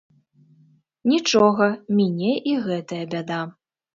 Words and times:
Нічога, 1.11 1.67
міне 1.99 2.33
і 2.53 2.57
гэтая 2.65 3.03
бяда. 3.15 3.41